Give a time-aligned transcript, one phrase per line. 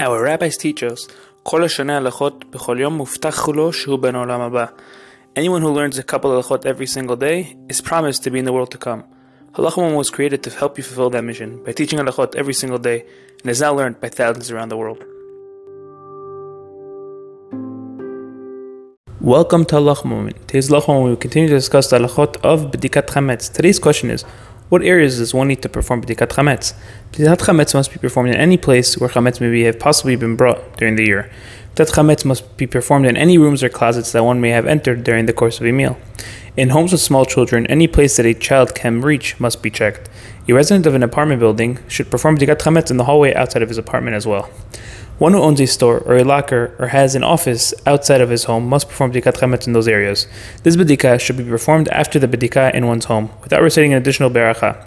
[0.00, 4.64] Our rabbis teach us, כל השנה הלכות בכל יום מובטח לו שהוא בן העולם הבא.
[5.38, 8.44] Anyone who learns a couple of הלכות every single day is promised to be in
[8.44, 9.02] the world to come.
[9.54, 13.04] Halachim was created to help you fulfill that mission by teaching halachot every single day
[13.42, 15.04] and is now learned by thousands around the world.
[19.20, 20.36] Welcome to Halacha Moment.
[20.48, 23.52] Today's Halach we will continue to discuss the halachot of B'dikat Chametz.
[23.52, 24.24] Today's question is,
[24.72, 26.72] what areas does one need to perform B'dikat Chametz?
[27.12, 30.78] B'dikat Chametz must be performed in any place where Chametz may have possibly been brought
[30.78, 31.30] during the year.
[31.74, 35.04] That chametz must be performed in any rooms or closets that one may have entered
[35.04, 35.98] during the course of a meal.
[36.56, 40.08] In homes with small children, any place that a child can reach must be checked.
[40.48, 43.68] A resident of an apartment building should perform b'dikat chametz in the hallway outside of
[43.68, 44.48] his apartment as well.
[45.22, 48.42] One who owns a store or a locker or has an office outside of his
[48.42, 50.26] home must perform b'dikat chametz in those areas.
[50.64, 54.30] This b'dika should be performed after the b'dika in one's home, without reciting an additional
[54.30, 54.84] beracha.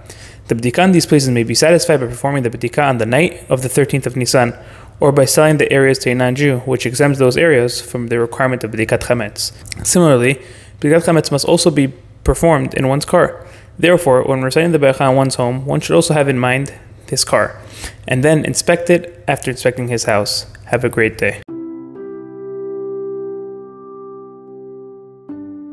[0.50, 3.50] The b'dika in these places may be satisfied by performing the b'dika on the night
[3.50, 4.54] of the 13th of Nisan,
[5.00, 8.66] or by selling the areas to a non-Jew, which exempts those areas from the requirement
[8.66, 9.54] of B'dikat Chametz.
[9.88, 10.42] Similarly,
[10.82, 11.94] B'dikat Chametz must also be
[12.26, 13.48] performed in one's car.
[13.80, 16.74] Therefore, when reciting the Beracha in one's home, one should also have in mind
[17.10, 17.60] his car,
[18.08, 20.46] and then inspect it after inspecting his house.
[20.66, 21.42] Have a great day.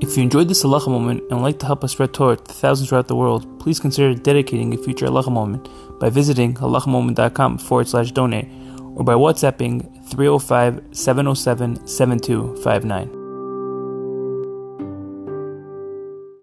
[0.03, 2.53] If you enjoyed this halacha moment and would like to help us spread Torah to
[2.53, 5.69] thousands throughout the world, please consider dedicating a future halacha moment
[6.01, 8.49] by visiting halachamoment.com forward slash donate
[8.97, 13.22] or by WhatsApping 305 707 7259.